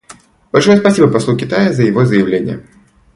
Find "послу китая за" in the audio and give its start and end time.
1.09-1.83